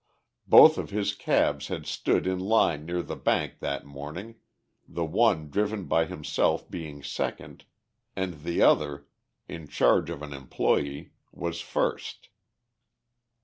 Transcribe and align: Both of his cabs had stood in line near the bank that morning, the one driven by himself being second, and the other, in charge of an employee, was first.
Both 0.47 0.79
of 0.79 0.89
his 0.89 1.13
cabs 1.13 1.67
had 1.67 1.85
stood 1.85 2.25
in 2.25 2.39
line 2.39 2.87
near 2.87 3.03
the 3.03 3.15
bank 3.15 3.59
that 3.59 3.85
morning, 3.85 4.37
the 4.87 5.05
one 5.05 5.51
driven 5.51 5.85
by 5.85 6.05
himself 6.05 6.67
being 6.71 7.03
second, 7.03 7.65
and 8.15 8.41
the 8.41 8.63
other, 8.63 9.05
in 9.47 9.67
charge 9.67 10.09
of 10.09 10.23
an 10.23 10.33
employee, 10.33 11.11
was 11.31 11.61
first. 11.61 12.29